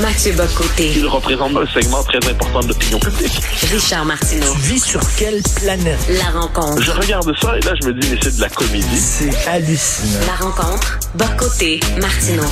[0.00, 0.92] Mathieu Bocoté.
[0.94, 3.40] Il représente un segment très important de l'opinion publique.
[3.72, 4.52] Richard Martineau.
[4.52, 5.98] Tu vis sur quelle planète?
[6.10, 6.82] La rencontre.
[6.82, 8.98] Je regarde ça et là, je me dis, mais c'est de la comédie.
[8.98, 10.26] C'est hallucinant.
[10.26, 10.98] La rencontre.
[11.14, 11.80] Bocoté.
[12.00, 12.44] Martineau.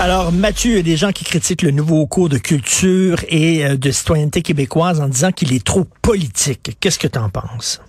[0.00, 3.66] Alors, Mathieu, il y a des gens qui critiquent le nouveau cours de culture et
[3.66, 6.76] euh, de citoyenneté québécoise en disant qu'il est trop politique.
[6.80, 7.80] Qu'est-ce que tu en penses?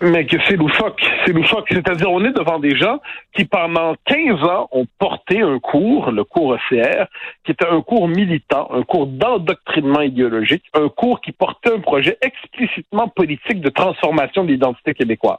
[0.00, 1.66] Mais que c'est loufoque, c'est loufoque.
[1.70, 3.00] C'est-à-dire, on est devant des gens
[3.34, 7.06] qui, pendant 15 ans, ont porté un cours, le cours ECR,
[7.44, 12.16] qui était un cours militant, un cours d'endoctrinement idéologique, un cours qui portait un projet
[12.22, 15.38] explicitement politique de transformation de l'identité québécoise.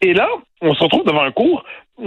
[0.00, 0.28] Et là,
[0.60, 1.64] on se retrouve devant un cours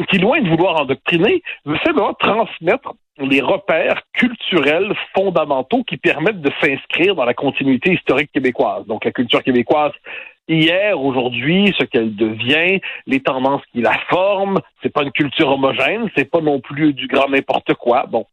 [0.10, 6.52] qui, loin de vouloir endoctriner, veut simplement transmettre les repères culturels fondamentaux qui permettent de
[6.62, 8.86] s'inscrire dans la continuité historique québécoise.
[8.88, 9.92] Donc, la culture québécoise
[10.50, 14.60] hier, aujourd'hui, ce qu'elle devient, les tendances qui la forment.
[14.82, 18.06] C'est pas une culture homogène, c'est pas non plus du grand n'importe quoi.
[18.08, 18.26] Bon.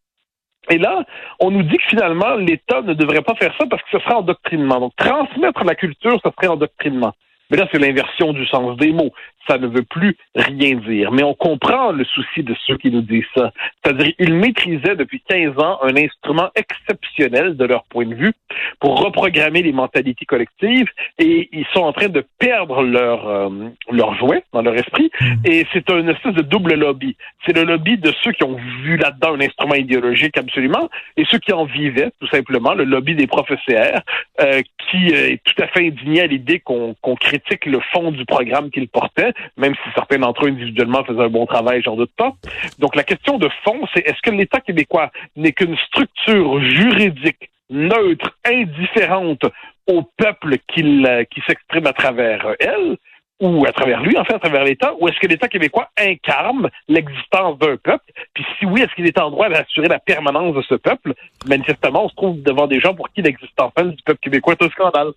[0.69, 1.05] Et là,
[1.39, 4.15] on nous dit que finalement, l'État ne devrait pas faire ça parce que ce serait
[4.15, 4.81] endoctrinement.
[4.81, 7.13] Donc, transmettre la culture, ce serait endoctrinement.
[7.51, 9.13] Mais là, c'est l'inversion du sens des mots.
[9.49, 11.13] Ça ne veut plus rien dire.
[11.13, 13.53] Mais on comprend le souci de ceux qui nous disent ça.
[13.83, 18.33] C'est-à-dire, ils maîtrisaient depuis 15 ans un instrument exceptionnel de leur point de vue
[18.81, 23.49] pour reprogrammer les mentalités collectives et ils sont en train de perdre leur, euh,
[23.91, 25.11] leur jouet dans leur esprit.
[25.45, 27.17] Et c'est un espèce de double lobby.
[27.45, 31.39] C'est le lobby de ceux qui ont vu là-dedans un instrument idéologique absolument et ceux
[31.39, 34.01] qui en vivaient, tout simplement, le lobby des professeurs
[34.41, 38.11] euh, qui euh, est tout à fait indigné à l'idée qu'on qu'on critique le fond
[38.11, 41.97] du programme qu'ils portaient même si certains d'entre eux individuellement faisaient un bon travail, j'en
[41.97, 42.33] doute pas.
[42.79, 48.37] Donc la question de fond, c'est est-ce que l'État québécois n'est qu'une structure juridique neutre,
[48.45, 49.45] indifférente
[49.87, 50.83] au peuple qui,
[51.31, 52.97] qui s'exprime à travers elle,
[53.41, 56.71] ou à travers lui, en fait, à travers l'État, ou est-ce que l'État québécois incarne
[56.89, 58.05] l'existence d'un peuple?
[58.33, 61.13] Puis si oui, est-ce qu'il est en droit d'assurer la permanence de ce peuple?
[61.47, 64.71] Manifestement, on se trouve devant des gens pour qui l'existence du peuple québécois est un
[64.71, 65.09] scandale.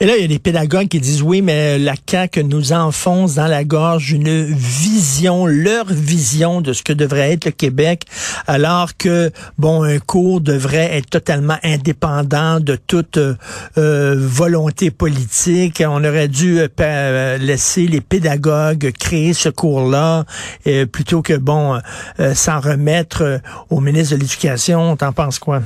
[0.00, 3.34] Et là, il y a des pédagogues qui disent oui, mais la CAQ nous enfonce
[3.34, 8.04] dans la gorge une vision, leur vision de ce que devrait être le Québec,
[8.46, 15.82] alors que, bon, un cours devrait être totalement indépendant de toute euh, volonté politique.
[15.86, 20.24] On aurait dû euh, laisser les pédagogues créer ce cours-là
[20.66, 21.78] euh, plutôt que, bon,
[22.20, 23.38] euh, s'en remettre euh,
[23.70, 24.96] au ministre de l'Éducation.
[24.96, 25.60] T'en penses quoi?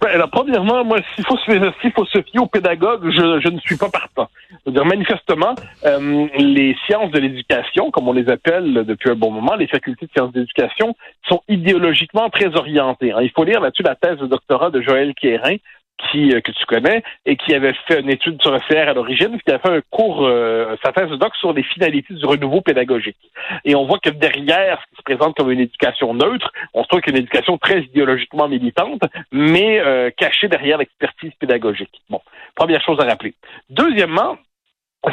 [0.00, 4.28] Ben, alors, premièrement, moi, s'il faut, se fier aux pédagogues, je, ne suis pas partant.
[4.66, 9.66] dire manifestement, les sciences de l'éducation, comme on les appelle depuis un bon moment, les
[9.66, 10.94] facultés de sciences d'éducation,
[11.26, 13.12] sont idéologiquement très orientées.
[13.12, 13.22] Hein.
[13.22, 15.56] Il faut lire là-dessus la thèse de doctorat de Joël Quérin,
[15.98, 18.94] qui euh, que tu connais et qui avait fait une étude sur le CR à
[18.94, 22.60] l'origine, qui a fait un cours, euh, sa thèse doc sur les finalités du renouveau
[22.60, 23.18] pédagogique.
[23.64, 26.88] Et on voit que derrière ce qui se présente comme une éducation neutre, on se
[26.88, 32.02] trouve qu'une éducation très idéologiquement militante, mais euh, cachée derrière l'expertise pédagogique.
[32.08, 32.20] Bon,
[32.54, 33.34] première chose à rappeler.
[33.70, 34.36] Deuxièmement,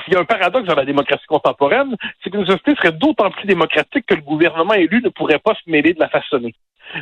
[0.04, 3.46] s'il y a un paradoxe dans la démocratie contemporaine, c'est qu'une société serait d'autant plus
[3.46, 6.54] démocratique que le gouvernement élu ne pourrait pas se mêler de la façonner.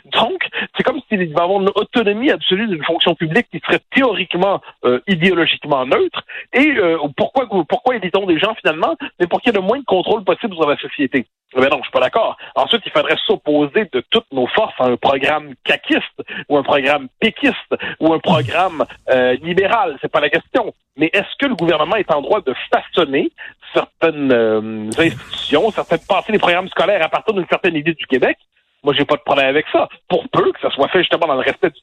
[0.06, 0.44] Donc,
[0.76, 5.00] c'est comme s'il devait avoir une autonomie absolue d'une fonction publique qui serait théoriquement euh,
[5.08, 6.24] idéologiquement neutre.
[6.54, 8.96] Et euh, pourquoi pourquoi élit-on des gens finalement?
[9.20, 11.26] Mais pour qu'il y ait le moins de contrôle possible dans la société.
[11.56, 12.38] Mais non, je suis pas d'accord.
[12.56, 17.08] Ensuite, il faudrait s'opposer de toutes nos forces à un programme caquiste ou un programme
[17.20, 19.98] péquiste ou un programme euh, libéral.
[20.02, 20.74] C'est pas la question.
[20.98, 23.32] Mais est-ce que le gouvernement est en droit de façonner
[23.74, 28.38] certaines euh, institutions, certaines passer les programmes scolaires à partir d'une certaine idée du Québec?
[28.84, 29.88] Moi, j'ai pas de problème avec ça.
[30.10, 31.80] Pour peu que ça soit fait justement dans le respect du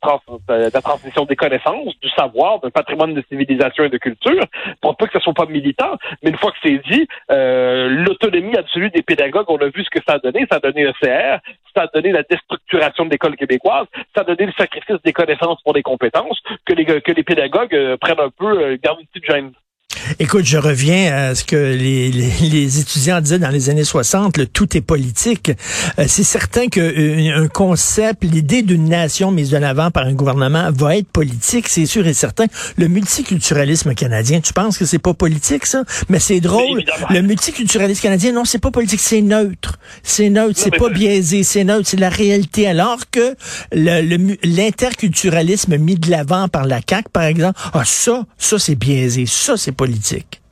[0.48, 4.44] de la transmission des connaissances, du savoir, d'un patrimoine de civilisation et de culture,
[4.80, 5.96] pour peu que ça soit pas militant.
[6.22, 9.90] Mais une fois que c'est dit, euh, l'autonomie absolue des pédagogues, on a vu ce
[9.90, 10.46] que ça a donné.
[10.50, 11.40] Ça a donné le CR,
[11.74, 15.62] ça a donné la déstructuration de l'école québécoise, ça a donné le sacrifice des connaissances
[15.62, 19.06] pour des compétences, que les, que les pédagogues euh, prennent un peu, euh, gardent une
[19.06, 19.52] petite gêne.
[20.18, 24.46] Écoute, je reviens à ce que les, les, étudiants disaient dans les années 60, le
[24.46, 25.52] tout est politique.
[25.98, 30.70] Euh, c'est certain qu'un euh, concept, l'idée d'une nation mise de l'avant par un gouvernement
[30.72, 32.46] va être politique, c'est sûr et certain.
[32.76, 35.84] Le multiculturalisme canadien, tu penses que c'est pas politique, ça?
[36.08, 36.84] Mais c'est drôle.
[37.10, 39.78] Le multiculturalisme canadien, non, c'est pas politique, c'est neutre.
[40.02, 42.66] C'est neutre, c'est pas biaisé, c'est neutre, c'est la réalité.
[42.66, 43.34] Alors que
[43.72, 49.56] l'interculturalisme mis de l'avant par la CAQ, par exemple, ah, ça, ça c'est biaisé, ça
[49.56, 50.42] c'est politique.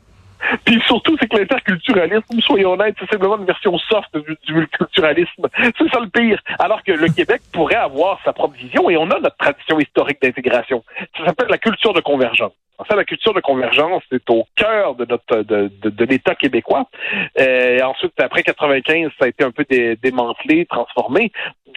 [0.65, 5.49] Puis surtout, c'est que l'interculturalisme, soyons honnêtes, c'est simplement une version soft du, multiculturalisme.
[5.77, 6.41] C'est ça le pire.
[6.59, 10.23] Alors que le Québec pourrait avoir sa propre vision et on a notre tradition historique
[10.23, 10.83] d'intégration.
[11.19, 12.55] Ça s'appelle la culture de convergence.
[12.79, 16.89] En fait, la culture de convergence est au cœur de notre de, de, l'État québécois.
[17.39, 19.67] Euh, ensuite, après 95, ça a été un peu
[20.03, 21.33] démantelé, transformé.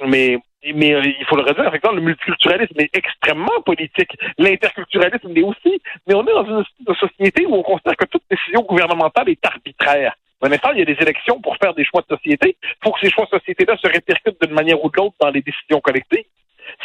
[0.06, 4.16] Mais mais euh, il faut le redire, effectivement, le multiculturalisme est extrêmement politique.
[4.38, 5.82] L'interculturalisme l'est aussi.
[6.08, 10.16] Mais on est dans une, société où on considère que toute décision gouvernementale est arbitraire.
[10.44, 12.58] Un instant, il y a des élections pour faire des choix de société.
[12.62, 15.30] Il faut que ces choix de société-là se répercutent d'une manière ou de l'autre dans
[15.30, 16.26] les décisions collectives.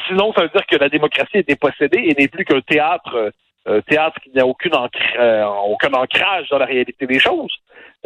[0.07, 3.33] Sinon, ça veut dire que la démocratie est dépossédée et n'est plus qu'un théâtre
[3.69, 7.53] euh, théâtre qui n'a euh, aucun ancrage dans la réalité des choses.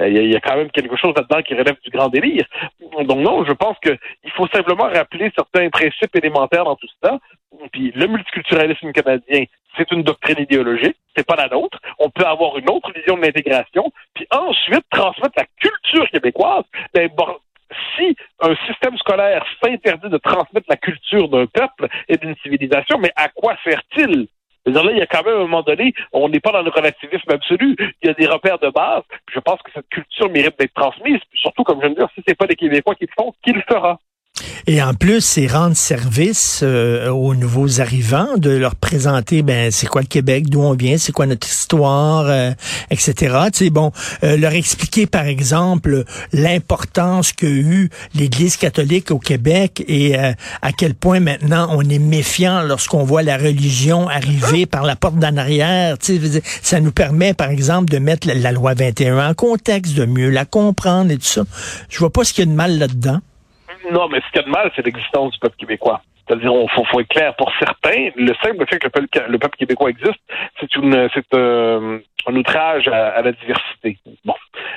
[0.01, 2.47] Euh, il y, a quand même quelque chose là-dedans qui relève du grand délire.
[2.81, 3.99] Donc non, je pense qu'il
[4.37, 7.19] faut simplement rappeler certains principes élémentaires dans tout cela.
[7.73, 9.45] Puis le multiculturalisme canadien,
[9.77, 11.79] c'est une doctrine idéologique, c'est pas la nôtre.
[11.99, 16.65] On peut avoir une autre vision de l'intégration, puis ensuite transmettre la culture québécoise.
[16.95, 17.11] Ben,
[17.97, 23.13] si un système scolaire s'interdit de transmettre la culture d'un peuple et d'une civilisation, mais
[23.17, 24.27] à quoi sert-il?
[24.73, 27.31] Là, il y a quand même un moment donné, on n'est pas dans le relativisme
[27.31, 27.77] absolu.
[28.03, 29.03] Il y a des repères de base.
[29.33, 31.21] Je pense que cette culture mérite d'être transmise.
[31.35, 33.53] Surtout, comme je viens de dire, si c'est pas les Québécois qui le font, qui
[33.53, 33.99] le fera?
[34.67, 39.87] Et en plus, c'est rendre service euh, aux nouveaux arrivants, de leur présenter, ben, c'est
[39.87, 42.53] quoi le Québec, d'où on vient, c'est quoi notre histoire, euh,
[42.91, 43.37] etc.
[43.53, 43.93] Tu sais, bon,
[44.23, 50.95] euh, leur expliquer, par exemple, l'importance qu'a eu l'Église catholique au Québec et à quel
[50.95, 55.99] point maintenant on est méfiant lorsqu'on voit la religion arriver par la porte d'en arrière.
[55.99, 56.21] Tu
[56.63, 60.31] ça nous permet, par exemple, de mettre la, la loi 21 en contexte, de mieux
[60.31, 61.43] la comprendre et tout ça.
[61.89, 63.21] Je vois pas ce qu'il y a de mal là-dedans.
[63.91, 66.01] Non, mais ce qu'il y a de mal, c'est l'existence du peuple québécois.
[66.27, 68.11] C'est-à-dire, il faut, être clair pour certains.
[68.15, 70.21] Le simple fait que le peuple, québécois existe,
[70.61, 73.99] c'est une, c'est euh, un outrage à, la diversité.
[74.25, 74.35] Bon,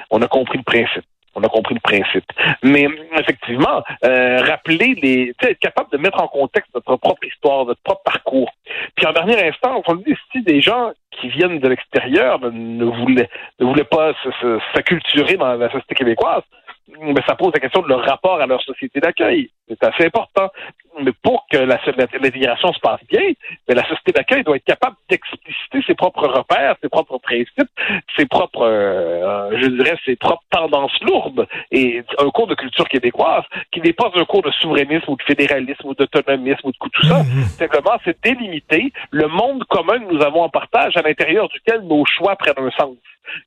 [0.09, 1.03] on a compris le principe.
[1.35, 2.25] On a compris le principe.
[2.63, 2.87] Mais
[3.19, 8.03] effectivement, euh, rappeler les, être capable de mettre en contexte notre propre histoire, notre propre
[8.03, 8.51] parcours.
[8.95, 13.29] Puis en dernière instance, on dit si des gens qui viennent de l'extérieur ne, voulaient
[13.59, 14.13] ne voulaient pas
[14.73, 16.43] s'acculturer dans la société québécoise,
[17.27, 19.51] ça pose la question de leur rapport à leur société d'accueil.
[19.67, 20.49] C'est assez important.
[21.01, 23.31] Mais pour que l'intégration se passe bien,
[23.67, 27.69] mais la société d'accueil doit être capable d'expliciter ses propres repères, ses propres principes,
[28.17, 31.47] ses propres, euh, je dirais, ses propres tendances lourdes.
[31.71, 35.23] Et un cours de culture québécoise qui n'est pas un cours de souverainisme ou de
[35.23, 37.23] fédéralisme ou d'autonomisme ou de tout ça.
[37.23, 37.43] Mmh.
[37.57, 42.05] Simplement, c'est délimiter le monde commun que nous avons en partage à l'intérieur duquel nos
[42.05, 42.97] choix prennent un sens.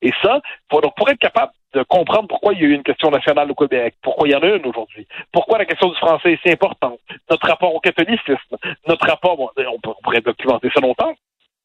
[0.02, 2.82] Et ça, pour, donc, pour être capable de comprendre pourquoi il y a eu une
[2.82, 5.96] question nationale au Québec, pourquoi il y en a une aujourd'hui, pourquoi la question du
[5.96, 6.98] français est si importante,
[7.30, 8.56] notre rapport au catholicisme,
[8.86, 11.14] notre rapport, bon, on, pourrait documenter ça longtemps,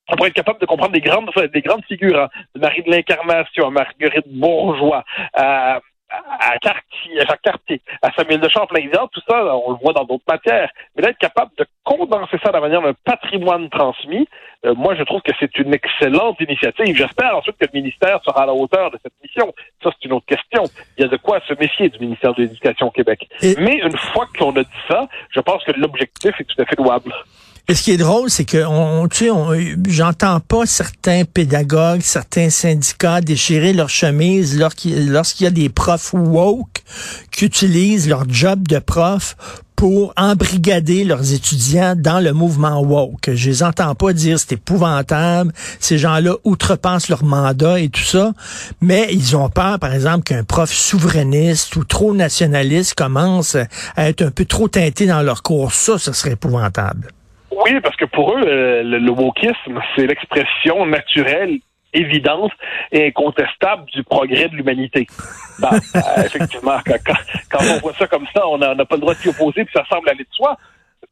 [0.10, 3.72] on pourrait être capable de comprendre des grandes, des grandes figures, hein, Marie de l'Incarnation,
[3.72, 5.04] Marguerite Bourgeois,
[5.40, 5.80] euh,
[6.12, 8.82] à Cartier, à Cartier, à Samuel de Champlain.
[9.12, 10.70] tout ça, on le voit dans d'autres matières.
[10.96, 14.28] Mais d'être capable de condenser ça de la manière d'un patrimoine transmis,
[14.66, 16.96] euh, moi, je trouve que c'est une excellente initiative.
[16.96, 19.54] J'espère ensuite que le ministère sera à la hauteur de cette mission.
[19.82, 20.64] Ça, c'est une autre question.
[20.98, 23.28] Il y a de quoi se méfier du ministère de l'Éducation au Québec.
[23.42, 26.78] Mais une fois qu'on a dit ça, je pense que l'objectif est tout à fait
[26.78, 27.14] louable.
[27.68, 32.50] Et ce qui est drôle, c'est que on, tu sais, j'entends pas certains pédagogues, certains
[32.50, 36.84] syndicats déchirer leur chemise lorsqu'il y a des profs woke
[37.32, 39.36] qui utilisent leur job de prof
[39.82, 43.32] pour embrigader leurs étudiants dans le mouvement woke.
[43.34, 48.34] Je les entends pas dire c'est épouvantable, ces gens-là outrepassent leur mandat et tout ça,
[48.80, 53.56] mais ils ont peur, par exemple, qu'un prof souverainiste ou trop nationaliste commence
[53.96, 55.74] à être un peu trop teinté dans leur cours.
[55.74, 57.08] Ça, ce serait épouvantable.
[57.64, 61.60] Oui, parce que pour eux, euh, le, le wokisme, c'est l'expression naturelle
[61.94, 62.52] évidente
[62.92, 65.08] et incontestable du progrès de l'humanité.
[65.64, 66.80] Euh, effectivement,
[67.52, 69.74] quand, on voit ça comme ça, on n'a pas le droit de s'y opposer, puis
[69.76, 70.58] ça semble aller de soi.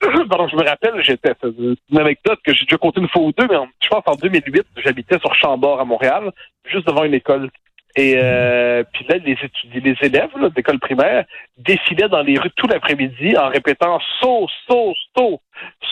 [0.27, 3.45] Pardon, je me rappelle, j'étais une anecdote que j'ai déjà compté une fois ou deux,
[3.47, 6.31] mais je pense en 2008, j'habitais sur Chambord à Montréal,
[6.65, 7.51] juste devant une école.
[7.95, 11.25] Et euh, puis là, les étudiants, les élèves d'école primaire
[11.57, 15.41] défilaient dans les rues tout l'après-midi en répétant Saut, saut, saut,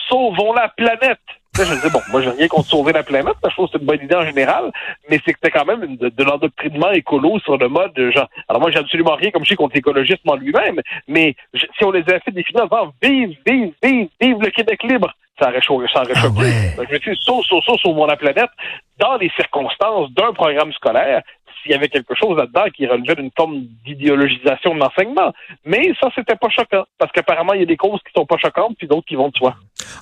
[0.08, 1.18] sauvons la planète.
[1.58, 3.72] Là, je me disais, bon, moi, j'ai rien contre sauver la planète, je trouve que
[3.72, 4.70] c'est une bonne idée en général,
[5.10, 8.28] mais c'est que c'était quand même de, l'endoctrinement écolo sur le mode genre.
[8.48, 11.90] Alors moi, j'ai absolument rien comme je suis contre l'écologisme en lui-même, mais si on
[11.90, 15.86] les avait fait définir en vive, vive, vive, vive le Québec libre, ça aurait, choqué.
[15.92, 16.86] Ça aurait ah choqué.
[16.88, 18.50] Je me suis saut, saut, saut, sauvons la planète
[18.98, 21.22] dans les circonstances d'un programme scolaire
[21.62, 25.32] s'il y avait quelque chose là-dedans qui relevait d'une forme d'idéologisation de l'enseignement.
[25.64, 28.36] Mais ça, c'était pas choquant, parce qu'apparemment, il y a des causes qui sont pas
[28.38, 29.54] choquantes, puis d'autres qui vont de soi.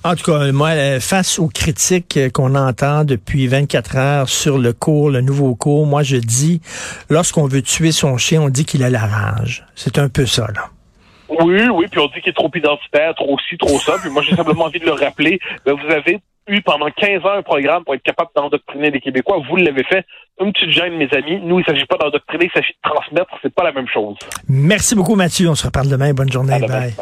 [0.03, 4.73] En tout cas, moi, euh, face aux critiques qu'on entend depuis 24 heures sur le
[4.73, 6.61] cours, le nouveau cours, moi, je dis,
[7.09, 9.65] lorsqu'on veut tuer son chien, on dit qu'il a la rage.
[9.75, 10.69] C'est un peu ça, là.
[11.29, 13.95] Oui, oui, puis on dit qu'il est trop identitaire, trop ci, trop ça.
[14.01, 15.39] Puis moi, j'ai simplement envie de le rappeler.
[15.65, 19.41] Ben, vous avez eu pendant 15 ans un programme pour être capable d'endoctriner les Québécois.
[19.49, 20.05] Vous l'avez fait.
[20.39, 21.39] Une petite gêne, mes amis.
[21.41, 23.31] Nous, il ne s'agit pas d'endoctriner, il s'agit de transmettre.
[23.41, 24.15] C'est pas la même chose.
[24.47, 25.49] Merci beaucoup, Mathieu.
[25.49, 26.13] On se reparle demain.
[26.13, 26.59] Bonne journée.
[26.59, 26.93] Bye.